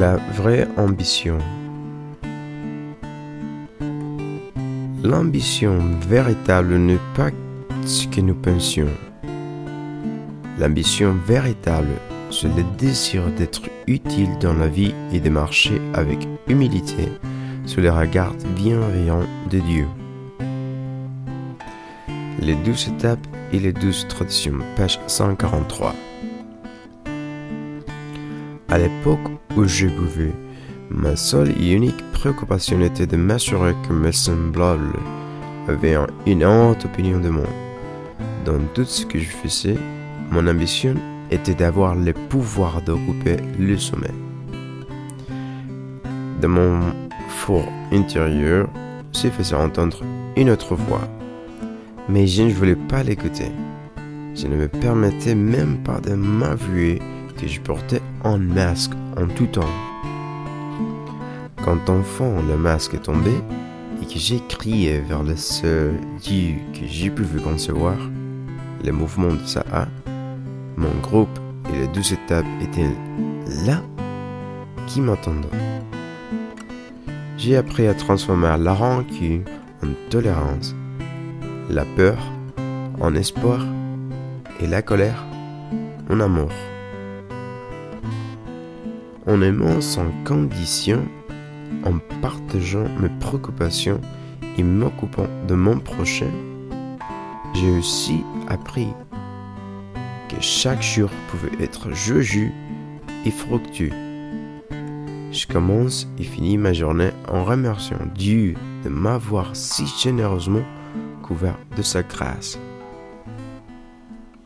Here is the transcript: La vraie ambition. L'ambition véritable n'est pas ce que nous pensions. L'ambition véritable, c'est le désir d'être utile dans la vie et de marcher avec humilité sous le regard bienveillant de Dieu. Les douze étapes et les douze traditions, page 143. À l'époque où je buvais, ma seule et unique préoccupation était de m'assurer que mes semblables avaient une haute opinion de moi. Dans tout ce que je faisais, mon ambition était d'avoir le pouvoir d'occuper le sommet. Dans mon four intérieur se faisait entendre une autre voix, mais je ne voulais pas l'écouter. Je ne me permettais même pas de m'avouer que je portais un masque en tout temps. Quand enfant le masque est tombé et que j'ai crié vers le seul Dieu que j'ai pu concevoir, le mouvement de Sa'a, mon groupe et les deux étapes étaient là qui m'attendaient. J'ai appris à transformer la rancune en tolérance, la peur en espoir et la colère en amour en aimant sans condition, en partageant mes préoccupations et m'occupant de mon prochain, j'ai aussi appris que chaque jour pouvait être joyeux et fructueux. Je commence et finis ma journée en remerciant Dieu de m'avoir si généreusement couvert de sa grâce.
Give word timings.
La 0.00 0.16
vraie 0.16 0.68
ambition. 0.76 1.38
L'ambition 5.02 5.78
véritable 6.06 6.76
n'est 6.76 6.98
pas 7.14 7.30
ce 7.86 8.06
que 8.08 8.20
nous 8.20 8.34
pensions. 8.34 8.90
L'ambition 10.58 11.14
véritable, 11.26 11.94
c'est 12.30 12.48
le 12.48 12.64
désir 12.76 13.22
d'être 13.38 13.62
utile 13.86 14.36
dans 14.38 14.54
la 14.54 14.68
vie 14.68 14.92
et 15.12 15.20
de 15.20 15.30
marcher 15.30 15.80
avec 15.94 16.28
humilité 16.46 17.08
sous 17.64 17.80
le 17.80 17.90
regard 17.90 18.34
bienveillant 18.54 19.22
de 19.50 19.60
Dieu. 19.60 19.86
Les 22.40 22.54
douze 22.56 22.88
étapes 22.88 23.26
et 23.52 23.60
les 23.60 23.72
douze 23.72 24.06
traditions, 24.08 24.58
page 24.76 25.00
143. 25.06 25.94
À 28.68 28.78
l'époque 28.78 29.30
où 29.56 29.64
je 29.64 29.86
buvais, 29.86 30.32
ma 30.90 31.14
seule 31.14 31.50
et 31.50 31.72
unique 31.72 32.02
préoccupation 32.12 32.80
était 32.80 33.06
de 33.06 33.16
m'assurer 33.16 33.74
que 33.86 33.92
mes 33.92 34.10
semblables 34.10 34.98
avaient 35.68 35.96
une 36.26 36.44
haute 36.44 36.84
opinion 36.84 37.20
de 37.20 37.28
moi. 37.28 37.46
Dans 38.44 38.58
tout 38.74 38.84
ce 38.84 39.06
que 39.06 39.20
je 39.20 39.28
faisais, 39.28 39.76
mon 40.32 40.48
ambition 40.48 40.94
était 41.30 41.54
d'avoir 41.54 41.94
le 41.94 42.12
pouvoir 42.12 42.82
d'occuper 42.82 43.36
le 43.56 43.76
sommet. 43.78 44.14
Dans 46.40 46.48
mon 46.48 46.80
four 47.28 47.68
intérieur 47.92 48.68
se 49.12 49.28
faisait 49.28 49.54
entendre 49.54 50.02
une 50.36 50.50
autre 50.50 50.74
voix, 50.74 51.08
mais 52.08 52.26
je 52.26 52.42
ne 52.42 52.52
voulais 52.52 52.76
pas 52.76 53.04
l'écouter. 53.04 53.52
Je 54.34 54.48
ne 54.48 54.56
me 54.56 54.66
permettais 54.66 55.36
même 55.36 55.78
pas 55.84 56.00
de 56.00 56.14
m'avouer 56.14 57.00
que 57.40 57.46
je 57.46 57.60
portais 57.60 58.00
un 58.24 58.38
masque 58.38 58.92
en 59.16 59.26
tout 59.26 59.46
temps. 59.46 59.74
Quand 61.64 61.88
enfant 61.90 62.34
le 62.48 62.56
masque 62.56 62.94
est 62.94 63.04
tombé 63.04 63.32
et 64.02 64.06
que 64.06 64.18
j'ai 64.18 64.40
crié 64.48 65.00
vers 65.00 65.22
le 65.22 65.36
seul 65.36 65.94
Dieu 66.20 66.56
que 66.72 66.86
j'ai 66.86 67.10
pu 67.10 67.24
concevoir, 67.42 67.96
le 68.84 68.92
mouvement 68.92 69.32
de 69.32 69.46
Sa'a, 69.46 69.88
mon 70.76 70.94
groupe 71.02 71.38
et 71.72 71.78
les 71.78 71.88
deux 71.88 72.12
étapes 72.12 72.46
étaient 72.62 72.94
là 73.66 73.82
qui 74.86 75.00
m'attendaient. 75.00 75.48
J'ai 77.36 77.56
appris 77.56 77.86
à 77.86 77.94
transformer 77.94 78.56
la 78.58 78.72
rancune 78.72 79.44
en 79.82 79.88
tolérance, 80.10 80.74
la 81.68 81.84
peur 81.96 82.16
en 83.00 83.14
espoir 83.14 83.66
et 84.60 84.66
la 84.66 84.82
colère 84.82 85.24
en 86.08 86.20
amour 86.20 86.50
en 89.26 89.42
aimant 89.42 89.80
sans 89.80 90.10
condition, 90.24 91.04
en 91.84 91.98
partageant 92.20 92.86
mes 93.00 93.08
préoccupations 93.20 94.00
et 94.56 94.62
m'occupant 94.62 95.28
de 95.48 95.54
mon 95.54 95.78
prochain, 95.78 96.30
j'ai 97.54 97.70
aussi 97.70 98.22
appris 98.48 98.88
que 100.28 100.40
chaque 100.40 100.82
jour 100.82 101.10
pouvait 101.30 101.64
être 101.64 101.92
joyeux 101.92 102.50
et 103.24 103.30
fructueux. 103.30 103.92
Je 105.32 105.46
commence 105.46 106.08
et 106.18 106.22
finis 106.22 106.56
ma 106.56 106.72
journée 106.72 107.10
en 107.28 107.44
remerciant 107.44 107.98
Dieu 108.14 108.54
de 108.84 108.88
m'avoir 108.88 109.54
si 109.54 109.84
généreusement 110.00 110.64
couvert 111.22 111.58
de 111.76 111.82
sa 111.82 112.02
grâce. 112.02 112.58